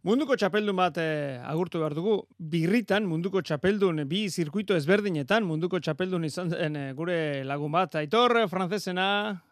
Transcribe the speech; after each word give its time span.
Munduko 0.00 0.32
txapeldun 0.32 0.78
bat 0.78 0.96
eh, 0.96 1.36
agurtu 1.44 1.82
behar 1.82 1.92
dugu, 1.92 2.14
birritan 2.52 3.04
munduko 3.04 3.42
txapeldun 3.44 4.00
bi 4.08 4.22
zirkuito 4.32 4.72
ezberdinetan 4.78 5.44
munduko 5.44 5.76
txapeldun 5.76 6.24
izan 6.24 6.48
den 6.54 6.78
eh, 6.80 6.86
gure 6.96 7.18
lagun 7.44 7.74
bat. 7.74 7.98
Aitor, 8.00 8.32
francesena, 8.48 9.08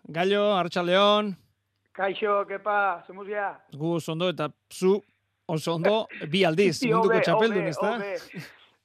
Gallo, 0.09 0.47
Artxaldeon. 0.57 1.35
Kaixo, 1.93 2.39
kepa, 2.49 2.79
zemuz 3.05 3.29
ya? 3.29 3.51
Gu 3.77 3.93
ondo 4.15 4.31
eta 4.33 4.49
zu 4.73 4.95
oso 5.53 5.75
ondo 5.77 6.07
bi 6.33 6.47
aldiz 6.49 6.81
munduko 6.87 7.21
txapeldun, 7.21 7.69
ez 7.69 7.77
da? 7.83 7.93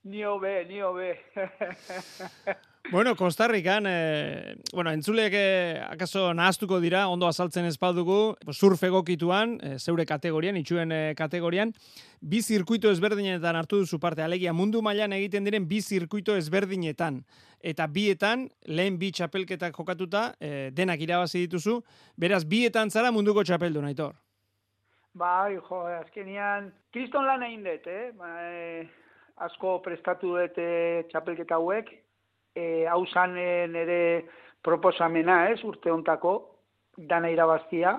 Ni 0.04 0.28
obe, 0.28 0.54
ni 0.68 0.84
obe. 0.84 1.16
Bueno, 2.92 3.16
Kostarrikan, 3.16 3.86
eh, 3.88 4.56
bueno, 4.74 4.92
entzuleak 4.92 5.34
eh, 5.34 5.82
akaso 5.88 6.34
nahaztuko 6.34 6.82
dira, 6.84 7.08
ondo 7.08 7.30
azaltzen 7.30 7.66
espaldugu, 7.66 8.36
surf 8.52 8.84
egokituan, 8.84 9.56
eh, 9.64 9.78
zeure 9.80 10.06
kategorian, 10.06 10.58
itxuen 10.60 10.92
eh, 10.92 11.14
kategorian, 11.16 11.72
bi 12.20 12.42
zirkuito 12.44 12.92
ezberdinetan 12.92 13.56
hartu 13.56 13.80
duzu 13.80 14.02
parte, 14.04 14.22
alegia 14.22 14.54
mundu 14.54 14.84
mailan 14.84 15.16
egiten 15.16 15.48
diren 15.48 15.66
bi 15.68 15.80
zirkuito 15.82 16.36
ezberdinetan. 16.36 17.24
Eta 17.64 17.88
bietan, 17.88 18.50
lehen 18.68 19.00
bi 19.00 19.14
txapelketak 19.16 19.80
jokatuta, 19.80 20.34
eh, 20.44 20.70
denak 20.76 21.00
irabazi 21.00 21.48
dituzu, 21.48 21.80
beraz, 22.20 22.44
bietan 22.44 22.92
zara 22.92 23.16
munduko 23.16 23.48
txapeldu, 23.48 23.82
naitor. 23.82 24.20
Bai, 25.16 25.56
jo, 25.56 25.86
azkenian, 26.02 26.74
kriston 26.92 27.26
lan 27.26 27.48
egin 27.48 27.64
dut, 27.64 27.88
eh? 27.88 28.12
Ba, 28.20 28.36
eh, 28.44 28.88
asko 29.48 29.80
prestatu 29.86 30.36
dut 30.36 30.58
eh, 30.60 31.06
txapelketa 31.10 31.56
hauek, 31.56 31.96
e, 32.56 32.86
hau 32.88 33.06
zan 33.08 33.36
nire 33.36 34.26
proposamena 34.64 35.50
ez, 35.52 35.60
urte 35.64 35.92
ontako, 35.92 36.34
dana 36.98 37.30
irabaztia. 37.34 37.98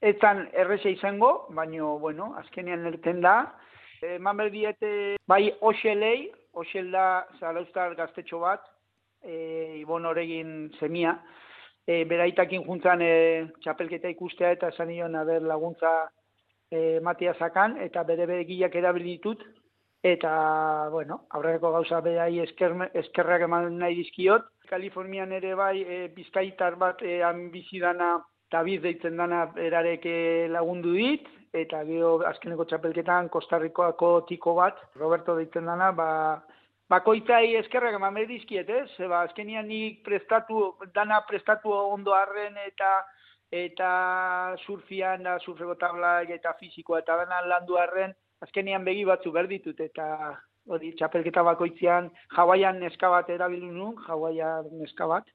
Etzan 0.00 0.46
errese 0.52 0.92
izango, 0.94 1.48
baino, 1.54 1.98
bueno, 1.98 2.32
azkenean 2.38 2.86
erten 2.92 3.20
da. 3.22 3.36
E, 4.02 4.18
Mamer 4.18 4.50
diete, 4.54 4.90
bai, 5.26 5.48
oxelei, 5.60 6.30
oxel 6.58 6.90
da 6.94 7.26
zaraustar 7.38 7.94
gaztetxo 7.98 8.40
bat, 8.42 8.64
e, 9.22 9.78
ibon 9.80 10.06
horregin 10.06 10.70
semia, 10.78 11.16
e, 11.86 12.04
beraitakin 12.08 12.64
juntzan 12.66 13.02
e, 13.02 13.12
txapelketa 13.64 14.10
ikustea 14.14 14.52
eta 14.54 14.70
esan 14.74 14.90
nion 14.92 15.18
laguntza 15.46 15.92
e, 16.70 17.00
matia 17.02 17.34
zakan, 17.38 17.78
eta 17.82 18.04
bere 18.06 18.26
begiak 18.30 18.74
erabilitut, 18.78 19.42
Eta, 20.02 20.88
bueno, 20.90 21.24
aurreko 21.34 21.72
gauza 21.74 22.00
behai 22.00 22.38
eskerrak 22.40 23.42
eman 23.42 23.78
nahi 23.78 23.96
dizkiot. 23.98 24.46
Kalifornian 24.70 25.32
ere 25.32 25.54
bai, 25.58 25.82
e, 25.82 26.08
bizkaitar 26.14 26.76
bat 26.76 27.02
e, 27.02 27.18
bizidana 27.50 28.18
David 28.52 28.82
deitzen 28.82 29.16
dana 29.16 29.48
erarek 29.58 30.06
lagundu 30.48 30.92
dit, 30.94 31.26
eta 31.52 31.82
gero 31.84 32.18
azkeneko 32.28 32.64
txapelketan 32.64 33.28
Kostarrikoako 33.28 34.12
tiko 34.28 34.54
bat, 34.54 34.78
Roberto 34.96 35.34
deitzen 35.36 35.66
dana, 35.66 35.90
ba, 35.92 36.08
bakoitzai 36.88 37.56
eskerrak 37.60 37.98
eman 37.98 38.14
nahi 38.14 38.28
dizkiet, 38.30 38.70
ez? 38.70 39.08
Ba, 39.08 39.24
azkenian 39.26 39.68
nik 39.68 40.02
prestatu, 40.04 40.76
dana 40.94 41.20
prestatu 41.28 41.72
ondo 41.72 42.14
harren 42.16 42.56
eta 42.66 43.02
eta 43.50 43.90
surfian, 44.66 45.24
surfeko 45.40 45.74
tablak 45.80 46.30
eta 46.30 46.52
fizikoa 46.60 47.00
eta 47.00 47.16
dana 47.24 47.40
landu 47.48 47.78
harren, 47.80 48.12
azkenian 48.44 48.84
begi 48.84 49.04
batzu 49.08 49.32
berditut 49.34 49.80
eta 49.80 50.06
hori 50.68 50.92
txapelketa 50.98 51.42
bakoitzean 51.46 52.10
jawaian 52.36 52.78
neska 52.82 53.10
bat 53.10 53.30
erabildu 53.32 53.72
nun, 53.72 53.96
jawaian 54.06 54.68
neska 54.80 55.08
bat. 55.10 55.28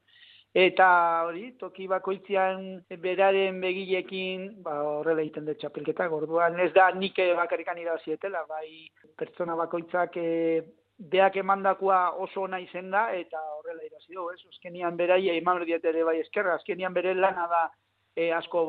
Eta 0.54 0.88
hori, 1.26 1.48
toki 1.58 1.88
bakoitzean 1.90 2.84
beraren 3.02 3.58
begilekin, 3.62 4.44
ba, 4.62 4.76
horrela 4.86 5.23
egiten 5.23 5.48
dut 5.48 5.58
txapelketa, 5.58 6.06
gorduan 6.12 6.60
ez 6.62 6.70
da 6.76 6.92
nik 6.94 7.18
bakarrikan 7.40 7.80
irazietela, 7.82 8.44
bai 8.45 8.86
pertsona 9.17 9.56
bakoitzak 9.58 10.20
e, 10.22 10.62
beak 11.16 11.40
emandakoa 11.42 12.20
oso 12.22 12.44
ona 12.45 12.60
izen 12.62 12.92
da, 12.94 13.08
eta 13.17 13.42
horrela 13.58 13.82
irazi 13.88 14.14
du, 14.14 14.28
ez? 14.30 14.38
Azkenian 14.54 14.95
berai 14.95 15.23
eman 15.33 15.66
ere 15.66 16.04
bai 16.04 16.20
eskerra, 16.20 16.54
azkenian 16.61 16.94
bere 16.94 17.16
lana 17.16 17.48
da 17.50 17.64
e, 18.16 18.32
asko 18.32 18.64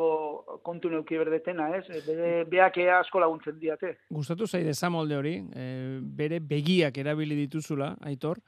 kontu 0.64 0.90
neuki 0.92 1.18
berdetena, 1.20 1.70
ez? 1.78 1.84
E, 1.88 2.02
bere 2.06 2.44
beak 2.50 2.78
asko 2.98 3.22
laguntzen 3.22 3.58
diate. 3.60 3.96
Gustatu 4.10 4.46
zaide 4.46 4.74
zamolde 4.74 5.16
hori, 5.16 5.34
e, 5.54 5.66
bere 6.00 6.40
begiak 6.40 6.98
erabili 6.98 7.36
dituzula, 7.44 7.94
aitor, 8.08 8.40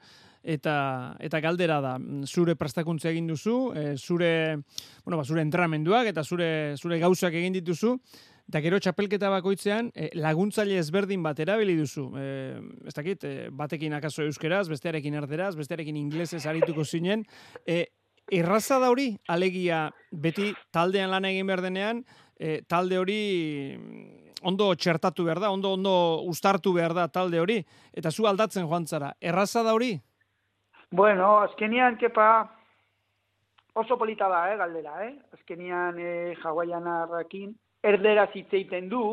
eta 0.43 0.77
eta 1.19 1.41
galdera 1.43 1.81
da, 1.83 1.97
zure 2.25 2.55
prestakuntza 2.55 3.11
egin 3.11 3.27
duzu, 3.27 3.57
e, 3.75 3.85
zure, 3.97 4.31
bueno, 5.03 5.19
ba, 5.19 5.25
zure 5.25 5.43
entramenduak 5.43 6.09
eta 6.13 6.23
zure 6.23 6.49
zure 6.77 6.99
gauzak 7.03 7.33
egin 7.33 7.55
dituzu, 7.59 7.97
Eta 8.47 8.61
gero 8.63 8.77
txapelketa 8.79 9.27
bakoitzean 9.27 9.89
e, 9.91 10.07
laguntzaile 10.15 10.77
ezberdin 10.79 11.23
bat 11.23 11.39
erabili 11.43 11.73
duzu. 11.75 12.05
E, 12.15 12.27
ez 12.87 12.93
dakit, 12.95 13.25
e, 13.27 13.49
batekin 13.51 13.97
akaso 13.97 14.23
euskeraz, 14.23 14.69
bestearekin 14.71 15.17
erderaz, 15.19 15.51
bestearekin 15.59 15.97
inglesez 15.99 16.45
arituko 16.47 16.85
zinen. 16.87 17.25
E, 17.67 17.81
Erraza 18.27 18.79
da 18.79 18.89
hori, 18.91 19.13
alegia 19.31 19.87
beti 20.11 20.51
taldean 20.75 21.11
lan 21.13 21.25
egin 21.29 21.47
behar 21.47 21.61
denean, 21.63 22.01
e, 22.35 22.61
talde 22.67 22.97
hori 22.99 23.21
mm, 23.77 24.33
ondo 24.51 24.73
txertatu 24.75 25.23
behar 25.23 25.39
da, 25.39 25.51
ondo 25.51 25.71
ondo 25.77 25.93
ustartu 26.27 26.73
behar 26.75 26.93
da 26.93 27.07
talde 27.07 27.39
hori, 27.39 27.61
eta 27.95 28.11
zu 28.11 28.27
aldatzen 28.27 28.67
joan 28.67 28.85
zara. 28.85 29.13
Erraza 29.21 29.63
da 29.63 29.73
hori? 29.73 29.95
Bueno, 30.91 31.37
azkenian, 31.45 31.97
kepa, 31.97 32.27
oso 33.75 33.97
polita 33.97 34.27
da, 34.27 34.43
eh, 34.51 34.57
galdera, 34.57 34.99
eh? 35.05 35.15
Azkenian, 35.33 35.99
eh, 35.99 36.35
jauaian 36.43 36.87
arrakin, 36.87 37.55
erdera 37.83 38.27
zitzeiten 38.33 38.89
du, 38.89 39.03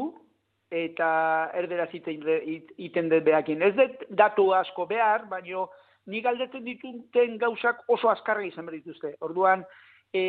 eta 0.74 1.50
erdera 1.54 1.86
zitzeiten 1.86 3.08
dut 3.10 3.24
behakin. 3.24 3.62
Ez 3.62 3.74
dut 3.78 4.06
datu 4.10 4.50
asko 4.54 4.86
behar, 4.90 5.28
baino, 5.30 5.68
ni 6.06 6.20
galdetzen 6.20 6.64
dituten 6.64 7.38
gauzak 7.38 7.82
oso 7.88 8.10
azkarra 8.10 8.44
izan 8.46 8.66
behar 8.66 8.80
dituzte. 8.80 9.14
Orduan, 9.24 9.64
e, 10.12 10.22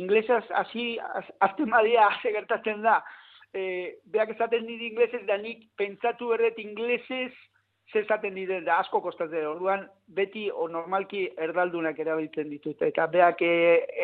inglesaz 0.00 0.44
hasi 0.54 0.96
azten 1.40 1.70
badia 1.70 2.08
hase 2.08 2.32
gertatzen 2.32 2.82
da. 2.82 3.02
E, 3.52 3.62
beak 4.12 4.34
esaten 4.34 4.66
dit 4.68 4.82
inglesez, 4.90 5.24
da 5.26 5.38
nik 5.40 5.68
pentsatu 5.80 6.32
berret 6.32 6.58
inglesez 6.62 7.32
zer 7.92 8.04
esaten 8.04 8.34
dit 8.36 8.50
da 8.66 8.78
asko 8.82 9.00
kostatzen. 9.04 9.46
Orduan, 9.48 9.86
beti 10.16 10.48
o 10.50 10.68
normalki 10.68 11.24
erdaldunak 11.46 11.98
erabiltzen 12.04 12.50
ditut. 12.52 12.82
Eta 12.84 13.06
beak 13.12 13.42
e, 13.44 13.52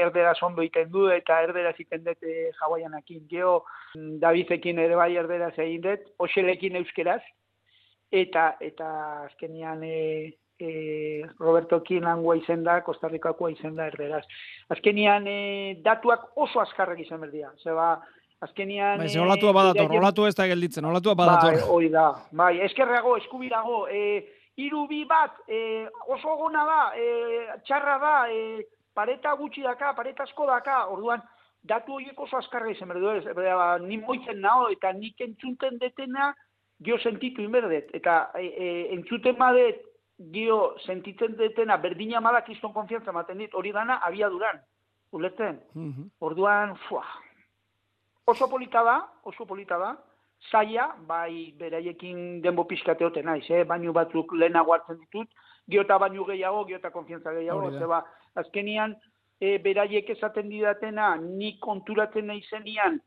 erdera 0.05 0.35
zondo 0.35 0.65
iten 0.65 0.91
du 0.93 1.09
eta 1.13 1.43
erdera 1.45 1.75
ziten 1.77 2.05
dut 2.05 2.23
e, 2.25 2.51
jauaianakin. 2.61 3.27
Geo, 3.31 3.59
Davidekin 4.21 4.81
ere 4.83 4.97
bai 4.99 5.13
erdera 5.21 5.53
zein 5.55 5.85
dut, 5.85 6.09
oselekin 6.19 6.81
euskeraz. 6.83 7.23
Eta, 8.13 8.55
eta 8.61 8.89
azkenian... 9.27 9.85
E, 9.85 10.33
e, 10.59 11.27
Roberto 11.39 11.83
Kinangua 11.83 12.37
izen 12.37 12.65
da, 12.65 12.81
Kostarrikakoa 12.87 13.51
izen 13.55 13.77
da 13.77 13.89
erderaz. 13.91 14.25
Azkenian 14.73 15.27
e, 15.27 15.39
datuak 15.85 16.31
oso 16.37 16.63
azkarrak 16.63 17.01
izan 17.01 17.21
berdia. 17.25 17.51
Zeba, 17.63 17.95
azkenian... 18.45 19.03
Bai, 19.03 19.11
olatua 19.19 19.51
e, 19.51 19.57
badator, 19.59 19.91
e, 19.91 19.99
olatua 19.99 20.31
ez 20.31 20.37
da 20.39 20.49
gelditzen, 20.51 20.85
olatua 20.85 21.17
badator. 21.19 21.59
Bai, 21.59 21.69
hori 21.77 21.91
da. 21.93 22.09
Bai, 22.33 22.55
eskerrago, 22.69 23.17
eskubirago, 23.23 23.85
e, 23.89 24.25
iru 24.63 24.87
bi 24.91 25.05
bat, 25.11 25.41
e, 25.49 25.87
oso 26.07 26.37
gona 26.41 26.65
da, 26.69 26.81
e, 26.97 27.61
txarra 27.67 27.99
da, 28.03 28.17
e, 28.31 28.67
pareta 28.95 29.35
gutxi 29.39 29.65
daka, 29.67 29.95
pareta 29.97 30.29
asko 30.29 30.47
daka, 30.47 30.85
orduan, 30.95 31.25
datu 31.65 31.97
horiek 31.97 32.19
oso 32.21 32.39
azkarra 32.39 32.71
izan 32.71 32.93
berdu, 32.93 33.17
ez, 33.19 33.25
ba, 33.35 33.79
ni 33.83 33.99
moitzen 33.99 34.39
nao, 34.45 34.69
eta 34.71 34.93
nik 34.95 35.21
entzunten 35.25 35.81
detena, 35.81 36.31
gio 36.85 36.99
sentitu 37.01 37.43
inberdet, 37.43 37.91
eta 37.97 38.29
e, 38.39 38.47
e, 38.47 38.71
entzuten 38.95 39.39
badet, 39.41 39.83
gio 40.19 40.77
sentitzen 40.87 41.37
detena 41.37 41.77
berdina 41.77 42.21
mala 42.21 42.43
kriston 42.45 42.73
konfiantza 42.73 43.11
ematen 43.11 43.39
dit, 43.39 43.55
hori 43.55 43.73
dana 43.73 44.01
abiaduran. 44.07 44.61
Ulertzen? 45.13 45.61
Mm 45.75 46.11
Orduan, 46.21 46.77
fua. 46.89 47.05
Oso 48.27 48.49
polita 48.49 48.83
da, 48.83 48.97
oso 49.25 49.47
polita 49.47 49.79
da, 49.79 49.95
zaila, 50.51 50.95
bai 51.07 51.55
beraiekin 51.59 52.41
denbo 52.43 52.65
pizkateote 52.65 53.23
naiz, 53.23 53.45
eh? 53.51 53.65
baino 53.65 53.93
batzuk 53.93 54.33
lehenago 54.33 54.73
hartzen 54.73 54.99
ditut, 54.99 55.29
giota 55.71 55.99
baino 55.99 56.25
gehiago, 56.25 56.65
giota 56.67 56.91
konfiantza 56.91 57.33
gehiago, 57.33 57.71
zeba, 57.79 58.03
azkenian, 58.35 58.97
e, 59.41 59.59
beraiek 59.59 60.11
esaten 60.17 60.49
didatena, 60.49 61.15
ni 61.17 61.57
konturatzen 61.61 62.27
nahi 62.27 62.43
zenian, 62.51 62.99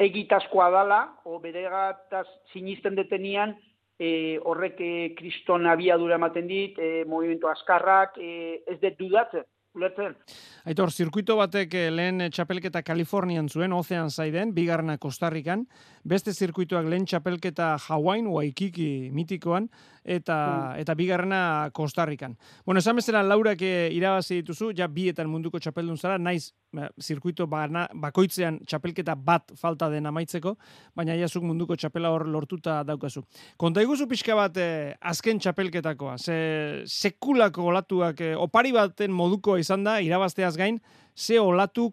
egitazkoa 0.00 0.70
dala, 0.70 1.00
o 1.24 1.38
bere 1.40 1.66
gataz 1.68 2.26
sinisten 2.52 2.96
detenian, 2.96 3.56
e, 4.00 4.40
horrek 4.48 4.80
e, 4.80 4.90
kriston 5.18 5.68
abiadura 5.68 6.16
ematen 6.16 6.48
dit, 6.48 6.78
e, 6.80 7.04
movimento 7.04 7.50
askarrak, 7.52 8.16
e, 8.16 8.62
ez 8.66 8.78
dut 8.80 8.96
dudatzen, 8.98 9.44
ulertzen. 9.76 10.16
Aitor, 10.64 10.90
zirkuito 10.90 11.36
batek 11.38 11.76
e, 11.76 11.82
lehen 11.92 12.24
txapelketa 12.32 12.82
Kalifornian 12.86 13.50
zuen, 13.52 13.74
ozean 13.76 14.10
zaiden, 14.10 14.54
bigarna 14.56 14.96
Kostarrikan, 14.98 15.66
beste 16.02 16.32
zirkuitoak 16.32 16.88
lehen 16.88 17.04
txapelketa 17.04 17.74
Hawaii, 17.88 18.24
Waikiki 18.24 19.10
mitikoan, 19.12 19.68
eta, 20.02 20.38
mm. 20.40 20.80
eta 20.86 20.96
bigarna 20.96 21.42
Kostarrikan. 21.76 22.38
Bueno, 22.64 22.80
esan 22.80 22.98
bezala 22.98 23.22
Laurak 23.26 23.62
irabazi 23.62 24.40
dituzu, 24.40 24.72
ja 24.76 24.88
bietan 24.88 25.28
munduko 25.28 25.60
txapeldun 25.60 26.00
zara, 26.00 26.18
naiz 26.18 26.54
zirkuito 27.00 27.46
bana, 27.50 27.86
bakoitzean 27.94 28.60
txapelketa 28.66 29.14
bat 29.16 29.52
falta 29.58 29.88
den 29.90 30.06
amaitzeko, 30.06 30.54
baina 30.96 31.16
iazuk 31.18 31.44
munduko 31.46 31.76
txapela 31.76 32.10
hor 32.14 32.26
lortuta 32.30 32.80
daukazu. 32.86 33.22
Konta 33.60 33.82
iguzu 33.82 34.06
pixka 34.10 34.36
bat 34.38 34.56
eh, 34.60 34.94
azken 35.00 35.40
txapelketakoa, 35.42 36.16
ze 36.18 36.82
sekulako 36.86 37.70
olatuak, 37.72 38.20
eh, 38.20 38.34
opari 38.36 38.72
baten 38.72 39.12
moduko 39.12 39.56
izan 39.58 39.84
da, 39.84 40.00
irabazteaz 40.00 40.56
gain, 40.56 40.80
ze 41.16 41.40
olatu 41.40 41.90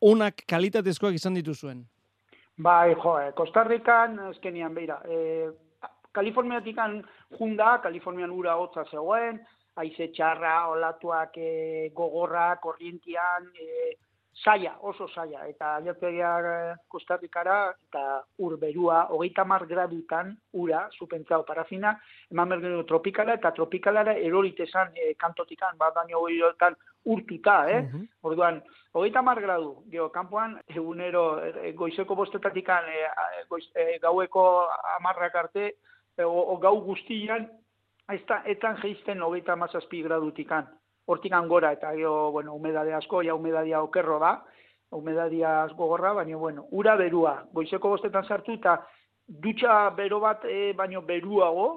onak 0.00 0.42
kalitatezkoak 0.48 1.14
izan 1.14 1.38
dituzuen? 1.38 1.84
Bai, 2.56 2.94
jo, 2.94 3.18
eh, 3.20 3.32
Kostarrikan, 3.36 4.18
ezkenian, 4.30 4.74
beira, 4.74 5.00
eh, 5.04 5.50
Kaliforniatik 6.16 6.78
junda, 7.38 7.78
Kalifornian 7.84 8.30
ura 8.32 8.54
hotza 8.56 8.86
zegoen, 8.90 9.42
haize 9.76 10.08
txarra, 10.16 10.54
olatuak 10.72 11.36
e, 11.36 11.90
gogorra, 11.96 12.48
korrientian, 12.62 13.50
e, 13.52 13.92
saia, 14.44 14.76
oso 14.82 15.08
saia, 15.08 15.46
eta 15.48 15.76
aiertegia 15.78 16.76
kostarrikara, 16.92 17.56
eta 17.88 18.02
ur 18.44 18.56
berua, 18.60 19.06
hogeita 19.10 19.44
mar 19.44 19.66
gradutan, 19.66 20.34
ura, 20.52 20.86
zupentzao 20.98 21.44
parafina, 21.48 21.94
eman 22.30 22.52
bergenu 22.54 22.84
tropikala, 22.84 23.36
eta 23.40 23.52
tropikalara 23.56 24.16
eroritesan 24.28 24.92
e, 24.94 25.14
kantotikan, 25.18 25.78
bat 25.80 25.94
baino 25.96 26.20
goirotan 26.20 26.76
urtuta, 27.04 27.58
eh? 27.70 27.82
Uh 27.86 28.04
Orduan, 28.26 28.60
hogeita 28.92 29.22
mar 29.22 29.40
gradu, 29.40 29.84
geho, 29.90 30.08
kanpoan, 30.10 30.58
egunero, 30.68 31.26
e, 31.40 31.72
goizeko 31.72 32.14
bostetatikan, 32.14 32.88
e, 32.90 33.44
goiz, 33.48 33.64
e, 33.74 33.98
gaueko 34.02 34.66
amarrak 34.96 35.34
arte, 35.34 35.76
e, 36.16 36.24
o, 36.24 36.56
gau 36.58 36.80
guztian, 36.82 37.48
Eta, 38.06 38.36
etan 38.46 38.76
geizten 38.78 39.22
hogeita 39.26 39.56
mazazpi 39.58 39.98
gradutikan. 40.04 40.68
Hortikan 41.06 41.48
gora, 41.48 41.70
eta 41.72 41.92
jo, 41.94 42.32
bueno, 42.32 42.54
humedade 42.54 42.94
asko, 42.94 43.22
ja 43.22 43.34
humedadia 43.34 43.82
okerro 43.82 44.18
da, 44.18 44.32
humedadia 44.90 45.62
asko 45.62 45.86
gorra, 45.92 46.12
baina, 46.18 46.36
bueno, 46.36 46.66
ura 46.72 46.96
berua. 46.96 47.36
Goizeko 47.54 47.92
bostetan 47.94 48.26
sartu, 48.26 48.56
eta 48.58 48.80
dutxa 49.26 49.90
bero 49.96 50.18
bat, 50.20 50.44
e, 50.50 50.72
baino 50.78 51.02
beruago, 51.06 51.68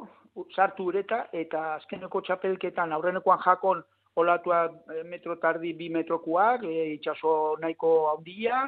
sartu 0.56 0.90
ureta, 0.90 1.28
eta 1.34 1.76
azkeneko 1.76 2.22
txapelketan, 2.26 2.94
aurrenekoan 2.94 3.42
jakon, 3.46 3.84
olatua 4.20 4.64
e, 4.96 5.04
metro 5.04 5.38
tardi 5.38 5.74
bi 5.78 5.90
metrokuak, 5.94 6.64
e, 6.66 6.94
itxaso 6.96 7.58
nahiko 7.62 7.94
handia, 8.16 8.66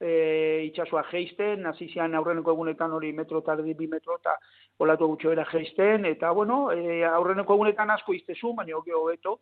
e, 0.00 0.66
itxasua 0.66 1.04
geisten, 1.10 1.62
nazizian 1.66 2.14
aurreneko 2.18 2.54
egunetan 2.56 2.92
hori 2.96 3.12
metro 3.12 3.44
tardi 3.46 3.74
bi 3.78 3.86
metro, 3.86 4.18
eta 4.18 4.36
olatu 4.80 5.06
gutxo 5.12 5.34
geisten, 5.52 6.04
eta 6.06 6.30
bueno, 6.32 6.70
e, 6.72 7.04
aurreneko 7.04 7.54
egunetan 7.54 7.90
asko 7.90 8.14
iztezu, 8.16 8.54
baina 8.58 8.76
hobeto, 8.76 9.40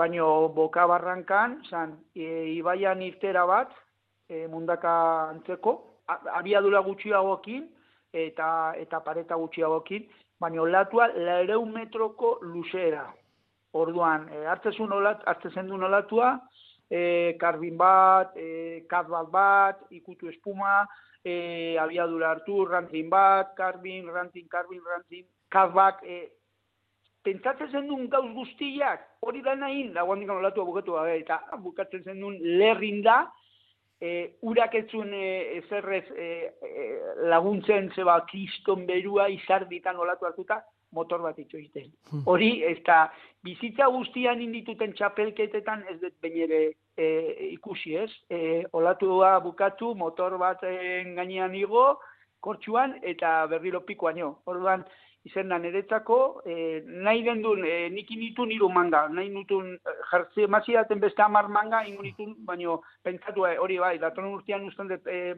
baina 0.00 0.24
boka 0.56 0.86
barrankan, 0.88 1.60
zan, 1.68 1.98
e, 2.16 2.54
ibaian 2.56 3.02
irtera 3.04 3.44
bat, 3.46 3.74
e, 4.28 4.46
mundaka 4.48 4.94
antzeko, 5.28 5.76
abiadura 6.40 6.80
gutxiagokin, 6.86 7.68
eta 8.12 8.48
eta 8.80 9.00
pareta 9.04 9.38
gutxiagokin, 9.38 10.08
baina 10.40 10.62
olatua 10.62 11.10
lareun 11.16 11.72
metroko 11.74 12.38
luzera. 12.42 13.04
Orduan, 13.76 14.26
e, 14.32 14.46
hartzezun 14.50 14.96
olat, 14.96 15.22
hartzezen 15.30 15.68
duen 15.68 15.84
olatua, 15.90 16.32
e, 16.90 17.36
karbin 17.38 17.76
bat, 17.78 18.34
e, 18.36 18.82
bat 18.88 19.30
bat, 19.30 19.84
ikutu 19.90 20.28
espuma, 20.32 20.86
e, 21.22 21.76
abiadura 21.78 22.30
hartu, 22.30 22.64
rantin 22.64 23.08
bat, 23.10 23.54
karbin, 23.54 24.08
rantin, 24.08 24.48
karbin, 24.48 24.80
rantin, 24.82 25.26
karbak, 25.50 26.02
e, 26.02 26.30
pentsatzen 27.26 27.70
zen 27.70 27.88
duen 27.88 28.08
gauz 28.12 28.30
guztiak, 28.34 29.04
hori 29.20 29.42
da 29.44 29.54
nahin, 29.58 29.92
da 29.94 30.04
guandik 30.08 30.30
anolatu 30.30 30.62
abukatu 30.64 30.96
gabe, 30.96 31.18
eta 31.20 31.40
bukatzen 31.62 32.04
zen 32.04 32.20
duen 32.20 32.38
lerrin 32.60 33.02
da, 33.04 33.20
e, 34.00 34.36
urak 34.42 34.74
etzun 34.80 35.12
e, 35.14 35.30
ezerrez 35.60 36.04
e, 36.16 36.28
e, 36.64 36.84
laguntzen 37.32 37.90
zeba 37.94 38.20
kriston 38.30 38.86
berua 38.88 39.28
izarditan 39.32 40.00
olatu 40.00 40.28
hartuta, 40.28 40.62
motor 40.96 41.22
bat 41.22 41.36
itxoiten. 41.38 41.90
Hmm. 42.10 42.24
Hori, 42.26 42.50
ez 42.66 42.80
da, 42.86 43.04
bizitza 43.46 43.86
guztian 43.94 44.40
indituten 44.42 44.96
txapelketetan 44.98 45.84
ez 45.92 46.00
dut 46.00 46.16
bainere 46.24 46.62
e, 46.96 47.10
ikusi 47.52 47.94
ez. 48.00 48.10
E, 48.26 48.64
olatua 48.74 49.36
bukatu, 49.44 49.92
motor 49.94 50.34
bat 50.40 50.64
gainean 50.64 51.54
igo, 51.54 51.92
kortxuan, 52.40 52.98
eta 53.02 53.46
berriro 53.46 53.84
pikoan 53.86 54.18
jo. 54.18 54.30
Orduan, 54.50 54.84
izen 55.24 55.50
da 55.52 55.58
niretzako, 55.60 56.18
e, 56.48 56.80
nahi 56.86 57.22
den 57.26 57.42
duen, 57.44 57.64
e, 57.68 57.88
nik 57.92 58.10
initu 58.14 58.46
niru 58.48 58.70
manga, 58.72 59.02
nahi 59.12 59.28
nutun, 59.28 59.74
e, 59.76 59.96
jartze 60.10 60.46
mazidaten 60.48 61.00
beste 61.00 61.22
amar 61.22 61.48
manga, 61.48 61.82
ingo 61.86 62.02
nitun, 62.02 62.34
baino, 62.48 62.80
pentsatu 63.04 63.44
hori 63.50 63.76
bai, 63.78 63.98
datorun 64.00 64.38
urtean 64.38 64.64
usten 64.68 64.88
dut, 64.88 65.06
e, 65.06 65.34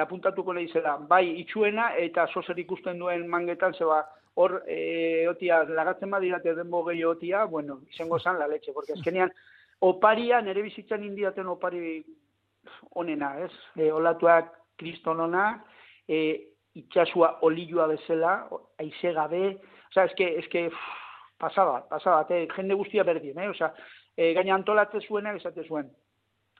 apuntatuko 0.00 0.52
nahi 0.52 0.68
zela, 0.72 0.98
bai, 1.08 1.24
itxuena, 1.40 1.94
eta 1.96 2.26
sozer 2.34 2.58
ikusten 2.60 3.00
duen 3.00 3.26
mangetan, 3.30 3.72
zeba, 3.78 4.02
hor, 4.34 4.58
e, 4.68 5.26
otia, 5.30 5.62
lagatzen 5.64 6.10
badirate 6.10 6.54
denbo 6.58 6.82
gehi 6.90 7.04
otia, 7.08 7.44
bueno, 7.44 7.80
izango 7.90 8.18
zan 8.18 8.38
la 8.38 8.48
leche, 8.50 8.72
porque 8.74 8.92
azkenean, 8.92 9.32
oparia, 9.80 10.42
nere 10.42 10.62
bizitzan 10.62 11.04
indiaten 11.04 11.48
opari 11.48 12.02
onena, 13.00 13.38
ez? 13.44 13.52
E, 13.76 13.92
olatuak 13.92 14.52
kristonona, 14.76 15.62
e, 16.08 16.20
itxasua 16.74 17.38
olilua 17.46 17.86
bezala, 17.90 18.36
aize 18.82 19.12
gabe, 19.14 19.42
oza, 19.90 20.06
eske, 20.08 20.30
eske, 20.42 20.68
pasaba, 21.38 21.82
pasaba, 21.90 22.24
te, 22.28 22.44
jende 22.56 22.74
guztia 22.78 23.04
berdien, 23.06 23.38
eh? 23.38 23.50
Oza, 23.50 23.72
e, 24.16 24.32
gaina 24.34 24.56
antolatze 24.56 25.02
zuena, 25.06 25.34
esate 25.38 25.66
zuen. 25.68 25.90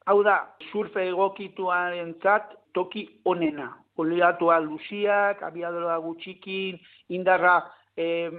Hau 0.07 0.21
da, 0.27 0.37
surfe 0.71 1.07
egokituaren 1.09 2.15
zat, 2.23 2.53
toki 2.77 3.07
onena, 3.25 3.71
oliatua 3.97 4.59
luziak, 4.61 5.43
abiadola 5.47 5.97
gutxikin, 6.05 6.81
indarra 7.15 7.61
e, 7.97 8.31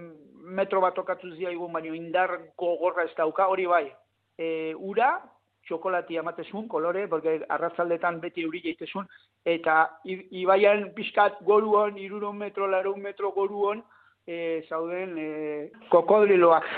metro 0.45 0.81
bat 0.83 0.97
okatu 0.99 1.31
ziaigun, 1.35 1.71
baina 1.73 1.95
indar 1.95 2.35
gogorra 2.59 3.07
ez 3.07 3.15
dauka, 3.17 3.47
hori 3.49 3.65
bai. 3.71 3.85
E, 4.37 4.75
ura, 4.75 5.15
txokolati 5.65 6.17
amatezun, 6.17 6.67
kolore, 6.67 7.07
porque 7.07 7.39
arrazaldetan 7.49 8.19
beti 8.21 8.45
euri 8.45 8.61
jaitezun, 8.63 9.07
eta 9.45 9.77
ibaian 10.05 10.91
pixkat 10.95 11.41
goruon, 11.47 11.97
iruron 11.97 12.37
metro, 12.37 12.67
laron 12.67 13.01
metro 13.01 13.31
goruon, 13.31 13.83
e, 14.27 14.63
zauden 14.69 15.17
e, 15.17 15.27
kokodriloak. 15.89 16.69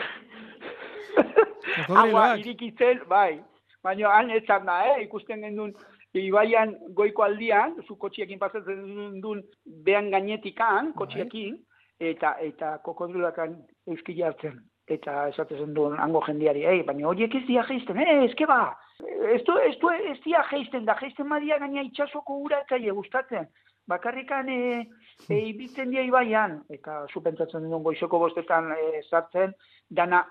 Agua 1.89 2.37
irikitzen, 2.37 3.03
bai. 3.09 3.43
Baina 3.83 4.15
han 4.15 4.31
etzan 4.35 4.65
da, 4.67 4.81
eh? 4.89 5.03
ikusten 5.05 5.43
gendun 5.45 5.73
ibaian 6.17 6.73
goiko 6.97 7.23
aldian, 7.23 7.75
zu 7.85 7.95
kotxiekin 7.95 8.39
pasatzen 8.39 9.21
duen 9.21 9.43
behan 9.85 10.09
gainetikan, 10.11 10.91
bai. 10.91 10.97
kotxiekin, 11.03 11.59
eta 11.99 12.35
eta 12.43 12.77
kokodrilakan 12.85 13.55
euski 13.87 14.17
jartzen. 14.17 14.59
Eta 14.87 15.27
esatzen 15.27 15.73
duen 15.75 15.97
hango 15.99 16.21
jendiari, 16.23 16.63
ei, 16.65 16.83
baina 16.87 17.09
horiek 17.09 17.33
ez 17.35 17.43
dia 17.47 17.63
geisten, 17.67 17.97
eh, 17.99 18.21
ezke 18.23 18.45
ba, 18.47 18.77
ez, 19.03 19.41
du, 19.43 19.57
ez, 19.59 19.73
du, 19.81 19.89
ez 19.91 20.19
dia 20.23 20.43
geisten, 20.47 20.85
da 20.87 20.95
geisten 20.99 21.27
madia 21.27 21.57
gaina 21.59 21.83
itxasoko 21.83 22.37
ura 22.45 22.61
eta 22.63 22.79
gustatzen. 22.93 23.49
Bakarrikan 23.87 24.49
e, 24.49 24.87
e, 25.29 25.35
ibitzen 25.49 25.91
dia 25.91 26.03
ibaian, 26.03 26.61
eta 26.69 27.05
zu 27.11 27.21
pentsatzen 27.21 27.69
duen 27.69 27.83
goizoko 27.83 28.19
bostetan 28.19 28.71
e, 28.71 29.01
sartzen, 29.09 29.53
dana 29.89 30.25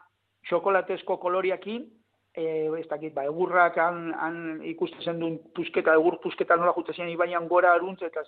txokolatezko 0.49 1.17
koloriakin, 1.17 1.87
eh 2.37 2.69
ez 2.79 2.87
dakit 2.89 3.15
ba 3.15 3.25
egurrak 3.25 3.79
han, 3.81 4.13
han 4.13 4.61
ikusten 4.63 5.21
duen 5.21 5.39
pusketa 5.57 5.95
egur 5.95 6.19
pusketa 6.21 6.57
nola 6.57 6.75
jute 6.77 6.93
zen 6.93 7.09
ibaian 7.09 7.49
gora 7.49 7.73
aruntz 7.73 8.03
eta 8.03 8.25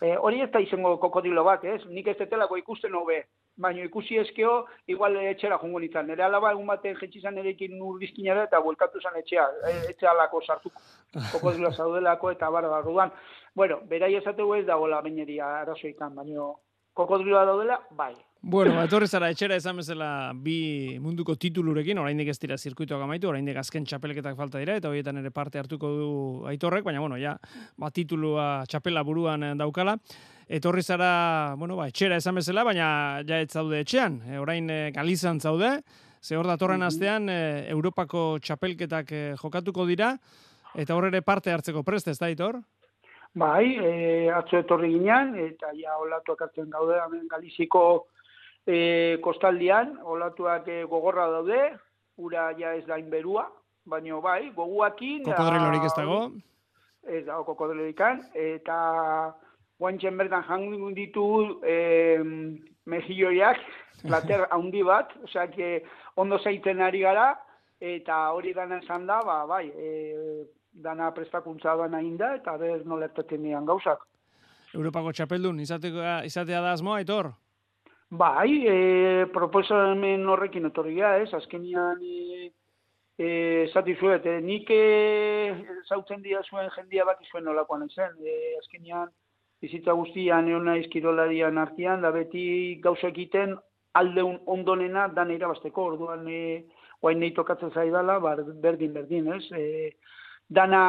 eh 0.00 0.16
hori 0.16 0.40
ez 0.40 0.50
da 0.50 0.60
izango 0.60 0.96
kokodilo 1.02 1.44
bat 1.44 1.64
ez? 1.64 1.80
Nik 1.86 2.06
ez 2.06 2.16
detelako 2.18 2.56
ikusten 2.56 2.94
hobe 2.94 3.24
baina 3.56 3.84
ikusi 3.84 4.18
eskeo 4.18 4.66
igual 4.86 5.16
etxera 5.16 5.58
jongo 5.62 5.80
nitan 5.80 6.06
nere 6.06 6.22
alaba 6.22 6.52
egun 6.52 6.66
baten 6.66 6.96
jetxi 7.00 7.20
zan 7.20 7.38
erekin 7.38 7.80
urdizkinara 7.82 8.44
eta 8.48 8.60
bueltatu 8.60 9.00
zan 9.00 9.16
etxea 9.22 9.46
e, 9.70 9.72
etxe 9.90 10.06
alako 10.06 10.42
sartuko. 10.46 10.82
Kokodilo 11.32 11.72
zaudelako 11.78 12.30
eta 12.30 12.50
bar 12.50 12.68
barruan. 12.70 13.10
Bueno 13.54 13.80
berai 13.90 14.14
esategu 14.14 14.54
ez 14.54 14.66
dagoela 14.66 15.02
baineria 15.02 15.50
arazoitan 15.62 16.14
baina 16.14 16.52
kokodriloa 16.94 17.44
daudela 17.44 17.80
bai 17.90 18.14
Bueno, 18.46 18.74
etorri 18.84 19.06
zara 19.08 19.30
etxera 19.32 19.56
esan 19.56 19.78
bezala 19.80 20.06
bi 20.36 20.98
munduko 21.00 21.32
titulurekin, 21.40 21.96
oraindik 22.02 22.28
ez 22.28 22.36
dira 22.42 22.58
zirkuitoak 22.60 23.00
amaitu, 23.00 23.30
oraindik 23.30 23.56
azken 23.56 23.86
txapelketak 23.88 24.36
falta 24.36 24.60
dira, 24.60 24.74
eta 24.76 24.90
horietan 24.90 25.16
ere 25.22 25.30
parte 25.32 25.56
hartuko 25.56 25.88
du 25.88 26.10
aitorrek, 26.50 26.84
baina, 26.84 27.00
bueno, 27.00 27.16
ja, 27.16 27.32
ba, 27.80 27.88
titulua 27.88 28.66
txapela 28.68 29.00
buruan 29.00 29.48
daukala. 29.56 29.96
Etorri 30.44 30.84
zara, 30.84 31.08
bueno, 31.56 31.80
ba, 31.80 31.88
etxera 31.88 32.20
esan 32.20 32.36
bezala, 32.36 32.66
baina 32.68 32.86
ja 33.24 33.40
ez 33.40 33.48
zaude 33.48 33.80
etxean, 33.80 34.20
e, 34.28 34.36
orain 34.36 34.68
e, 34.68 34.78
galizan 34.92 35.40
zaude, 35.40 35.78
ze 36.20 36.36
hor 36.36 36.52
datorren 36.52 36.84
astean 36.84 37.32
e, 37.32 37.40
Europako 37.72 38.26
txapelketak 38.44 39.12
e, 39.12 39.26
jokatuko 39.40 39.88
dira, 39.88 40.18
eta 40.76 40.92
hor 40.92 41.08
ere 41.08 41.24
parte 41.24 41.54
hartzeko 41.54 41.80
preste, 41.82 42.12
ez 42.12 42.20
da, 42.20 42.28
aitor? 42.28 42.60
Bai, 43.32 43.72
e, 43.80 44.28
atzo 44.36 44.60
etorri 44.60 44.92
ginean, 44.98 45.32
eta 45.48 45.72
ja 45.80 45.96
olatuak 45.96 46.44
hartzen 46.44 46.68
gaude, 46.68 47.00
hemen 47.06 47.24
galiziko 47.32 48.04
e, 48.66 49.18
kostaldian, 49.24 49.98
olatuak 50.04 50.68
e, 50.68 50.82
gogorra 50.88 51.28
daude, 51.32 51.60
ura 52.16 52.50
ja 52.58 52.74
ez 52.74 52.84
da 52.86 52.98
inberua, 52.98 53.46
baino 53.84 54.20
bai, 54.24 54.50
goguakin... 54.56 55.24
Kokodrilorik 55.26 55.84
ez 55.84 55.94
dago? 55.96 56.20
Ez 57.04 57.24
dago 57.26 57.44
kokodrilorikan, 57.50 58.22
eta 58.32 58.78
guantxen 59.80 60.16
bertan 60.16 60.44
jangun 60.48 60.94
ditu 60.96 61.26
eh, 61.66 62.22
mejilloiak, 62.88 63.60
plater 64.08 64.46
handi 64.54 64.82
bat, 64.86 65.12
osea, 65.24 65.48
que 65.52 65.84
ondo 66.16 66.38
zaiten 66.38 66.80
ari 66.80 67.02
gara, 67.04 67.34
eta 67.80 68.30
hori 68.32 68.54
dana 68.56 68.80
esan 68.80 69.06
da, 69.06 69.20
ba, 69.26 69.42
bai, 69.50 69.66
e, 69.68 70.44
dana 70.72 71.10
prestakuntza 71.14 71.76
dana 71.76 72.00
inda, 72.02 72.34
eta 72.40 72.56
ber 72.56 72.86
nola 72.86 73.10
nian 73.38 73.66
gauzak. 73.66 74.06
Europako 74.74 75.12
txapeldun, 75.12 75.60
izatea, 75.60 76.24
izatea 76.24 76.60
da 76.60 76.72
azmoa, 76.72 76.98
aitor? 76.98 77.34
Bai, 78.10 78.66
e, 78.68 79.26
proposamen 79.32 80.28
horrekin 80.28 80.68
etorria, 80.68 81.16
ez, 81.18 81.32
azkenian 81.34 81.98
e, 82.04 82.50
e, 83.18 83.28
zati 83.72 83.96
zuet, 83.96 84.26
e, 84.26 84.40
nik 84.44 84.70
e, 84.70 85.54
zautzen 85.88 86.22
dia 86.22 86.42
zuen 86.44 86.70
jendia 86.76 87.04
bat 87.08 87.20
izuen 87.24 87.44
nolakoan 87.44 87.82
ezen, 87.88 88.14
e, 88.22 88.54
azkenian 88.60 89.10
bizitza 89.64 89.96
guztian 89.96 90.48
egon 90.48 90.68
naiz 90.68 90.86
kirolarian 90.92 91.58
artean, 91.58 92.02
da 92.04 92.12
beti 92.14 92.78
gauza 92.84 93.08
egiten 93.08 93.56
aldeun 93.94 94.38
ondonena 94.46 95.08
dan 95.08 95.30
irabasteko, 95.34 95.88
orduan 95.94 96.28
e, 96.28 96.64
oain 97.02 97.18
nahi 97.20 97.32
tokatzen 97.34 97.72
zaidala, 97.72 98.18
bar, 98.20 98.44
berdin, 98.62 98.92
berdin, 98.92 99.32
ez? 99.32 99.44
E, 99.52 99.90
dana 100.48 100.84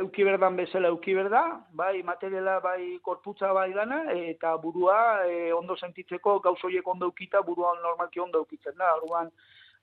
euki 0.00 0.24
berdan 0.24 0.56
bezala 0.56 0.88
euki 0.88 1.14
berda, 1.14 1.42
bai 1.76 2.02
materiala, 2.02 2.58
bai 2.64 2.98
korputza, 3.04 3.52
bai 3.52 3.72
dana, 3.72 4.02
eta 4.12 4.56
burua 4.62 5.26
e, 5.28 5.52
ondo 5.52 5.76
sentitzeko 5.76 6.38
gauzoiek 6.40 6.86
ondo 6.88 7.10
eukita, 7.10 7.42
burua 7.42 7.74
normalki 7.82 8.20
ondo 8.20 8.40
eukitzen 8.44 8.78
da, 8.78 8.94
orduan, 8.96 9.28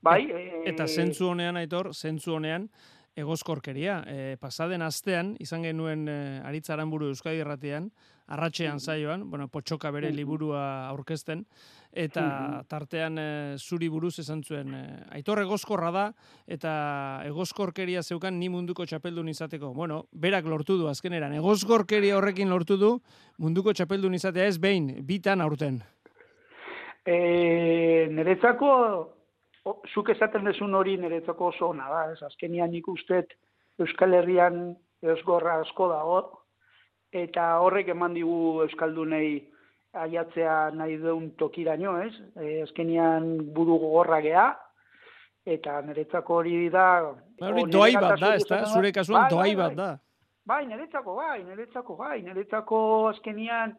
bai. 0.02 0.24
E, 0.26 0.64
eta 0.74 0.88
zentzu 0.88 1.30
honean, 1.30 1.60
aitor, 1.62 1.94
zentzu 1.94 2.34
honean, 2.40 2.70
egoskorkeria. 3.16 4.04
E, 4.08 4.38
pasaden 4.42 4.82
astean, 4.86 5.36
izan 5.40 5.66
genuen 5.66 6.08
e, 6.10 6.20
aritzaran 6.46 6.90
buru 6.92 7.10
Euskadi 7.10 7.42
erratean, 7.44 7.90
arratxean 8.30 8.78
mm. 8.78 8.86
zaioan, 8.86 9.26
bueno, 9.30 9.48
potxoka 9.50 9.92
bere 9.92 10.12
mm. 10.12 10.16
liburua 10.16 10.64
aurkezten, 10.90 11.44
eta 11.92 12.22
mm-hmm. 12.22 12.68
tartean 12.70 13.18
e, 13.18 13.28
zuri 13.58 13.90
buruz 13.90 14.14
esan 14.22 14.44
zuen, 14.46 14.74
e, 14.78 14.84
aitor 15.18 15.42
egoskorra 15.42 15.92
da, 15.96 16.06
eta 16.48 16.72
egoskorkeria 17.28 18.04
zeukan 18.04 18.38
ni 18.40 18.52
munduko 18.54 18.86
txapeldun 18.86 19.32
izateko. 19.34 19.74
Bueno, 19.74 20.04
berak 20.14 20.46
lortu 20.46 20.78
du 20.78 20.90
azkeneran, 20.92 21.34
egoskorkeria 21.42 22.18
horrekin 22.18 22.54
lortu 22.54 22.78
du 22.78 22.96
munduko 23.40 23.74
txapeldun 23.74 24.20
izatea 24.20 24.50
ez 24.50 24.60
behin, 24.62 24.94
bitan 25.06 25.42
aurten. 25.42 25.82
E, 27.10 28.08
niretzako 28.14 28.70
zuk 29.66 30.10
esaten 30.10 30.46
dezun 30.48 30.76
hori 30.76 30.98
niretzako 30.98 31.52
oso 31.54 31.70
ona 31.74 31.88
da, 31.90 32.04
ez 32.14 32.24
azkenian 32.24 32.74
ikustet 32.74 33.36
Euskal 33.80 34.14
Herrian 34.14 34.76
eusgorra 35.02 35.60
asko 35.64 35.88
dago, 35.92 36.20
eta 37.16 37.46
horrek 37.64 37.92
eman 37.96 38.14
digu 38.18 38.62
Euskaldunei 38.66 39.30
aiatzea 39.94 40.72
nahi 40.76 40.98
duen 41.02 41.32
tokiraino, 41.40 41.96
ez? 42.04 42.14
E, 42.38 42.62
azkenian 42.64 43.30
buru 43.56 43.80
gogorra 43.82 44.20
gea, 44.22 44.50
eta 45.46 45.80
niretzako 45.88 46.42
hori 46.42 46.70
da... 46.74 46.86
Ba, 47.40 47.50
hori 47.50 47.66
doai 47.72 47.94
bat 47.96 48.20
da, 48.20 48.36
ez 48.36 48.46
da? 48.50 48.66
Zure 48.70 48.92
kasuan 48.94 49.26
bai, 49.26 49.32
doai 49.34 49.50
bai, 49.50 49.58
bat 49.64 49.76
bai. 49.76 49.86
da. 49.86 49.90
Bai, 50.50 50.64
niretzako 50.68 51.16
bai, 51.16 51.40
niretzako 51.46 51.96
bai, 51.98 52.22
niretzako 52.26 52.80
azkenian 53.14 53.76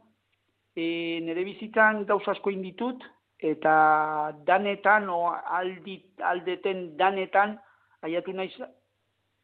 e, 0.74 0.84
nire 1.26 1.44
bizitan 1.46 2.04
dauz 2.08 2.24
asko 2.30 2.52
inditut, 2.54 3.04
eta 3.42 4.32
danetan 4.46 5.08
o 5.08 5.24
aldit, 5.30 6.04
aldeten 6.20 6.96
danetan 6.96 7.56
aiatu 8.02 8.32
naiz 8.32 8.52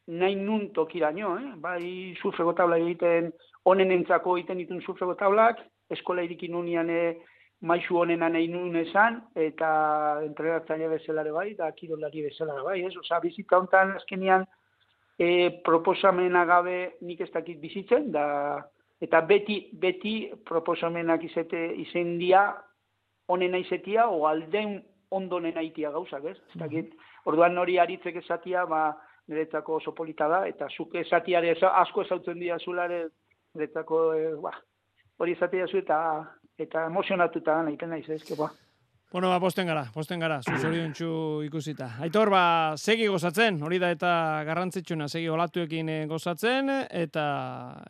nahi 0.06 0.36
nun 0.36 0.68
tokiraino, 0.72 1.36
eh? 1.38 1.52
bai 1.56 2.14
surfego 2.20 2.52
tabla 2.54 2.78
egiten 2.78 3.32
onen 3.64 3.90
entzako 3.90 4.36
egiten 4.36 4.60
ditun 4.62 4.82
surfego 4.82 5.16
tablak, 5.18 5.58
eskola 5.90 6.22
irikin 6.22 6.54
unian 6.54 6.90
e, 6.90 7.16
maizu 7.66 7.98
onena 7.98 8.28
nahi 8.28 8.46
nun 8.48 8.76
esan, 8.76 9.18
eta 9.34 9.70
entregatzaile 10.22 10.88
bezalare 10.92 11.32
bai, 11.32 11.48
da 11.58 11.72
kirolari 11.72 12.22
bezalare 12.28 12.62
bai, 12.62 12.78
ez? 12.86 12.94
Osa, 13.00 13.18
bizita 13.24 13.58
honetan 13.58 13.96
azkenian 13.96 14.46
e, 15.18 15.50
proposamena 15.66 16.44
gabe 16.46 16.78
nik 17.00 17.24
ez 17.26 17.30
dakit 17.34 17.58
bizitzen, 17.60 18.12
da, 18.12 18.26
eta 19.02 19.20
beti, 19.26 19.58
beti 19.72 20.16
proposamenak 20.46 21.24
izete 21.26 21.66
izen 21.82 22.16
dia 23.26 23.34
honen 23.34 23.54
aizetia, 23.54 24.08
o 24.08 24.26
alden 24.26 24.84
ondonen 25.10 25.56
aitia 25.58 25.90
gauzak, 25.90 26.24
ez? 26.24 26.38
Mm 26.54 26.62
-hmm. 26.62 26.96
orduan 27.24 27.58
hori 27.58 27.78
aritzek 27.78 28.16
esatia, 28.16 28.66
ba, 28.66 28.96
niretzako 29.28 29.76
oso 29.76 29.92
polita 29.92 30.28
da, 30.28 30.46
eta 30.46 30.68
zuk 30.68 30.94
esatiare 30.94 31.56
asko 31.72 32.02
ezautzen 32.02 32.38
dira 32.38 32.58
zulare, 32.58 33.08
niretzako, 33.54 34.14
e, 34.14 34.34
ba, 34.42 34.52
hori 35.18 35.32
esatia 35.32 35.66
zu, 35.66 35.78
eta, 35.78 36.24
eta 36.58 36.86
emozionatuta 36.86 37.62
nahi 37.62 37.76
naiz, 37.86 38.08
ez, 38.08 38.38
ba. 38.38 38.50
Bueno, 39.12 39.28
ba, 39.30 39.38
posten 39.38 39.68
gara, 39.68 39.84
posten 39.94 40.18
gara, 40.18 40.40
zuzorion 40.42 40.90
ikusita. 41.46 41.92
Aitor, 42.02 42.28
ba, 42.28 42.74
segi 42.76 43.06
gozatzen, 43.06 43.60
hori 43.62 43.78
da 43.78 43.92
eta 43.94 44.42
garrantzitsuna, 44.44 45.06
segi 45.06 45.28
olatuekin 45.30 45.88
eh, 45.88 46.06
gozatzen, 46.10 46.72
eta 46.90 47.26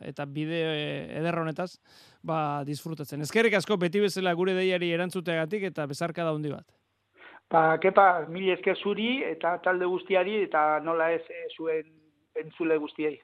eta 0.05 0.25
bide 0.25 0.59
eh, 0.61 1.17
ederronetaz, 1.17 1.79
ba, 2.21 2.63
disfrutatzen. 2.63 3.25
Ezkerrik 3.25 3.57
asko, 3.57 3.79
beti 3.81 3.99
bezala 3.99 4.33
gure 4.37 4.53
deiari 4.53 4.91
erantzuteagatik, 4.93 5.65
eta 5.71 5.87
bezarka 5.89 6.23
da 6.23 6.35
hundi 6.37 6.53
bat. 6.53 6.67
Ba, 7.49 7.79
kepa, 7.81 8.27
mili 8.29 8.53
esker 8.53 8.77
zuri, 8.77 9.23
eta 9.25 9.57
talde 9.65 9.89
guztiari, 9.89 10.43
eta 10.45 10.79
nola 10.85 11.09
ez 11.17 11.23
eh, 11.33 11.47
zuen 11.57 11.89
entzule 12.37 12.77
guztiei. 12.77 13.17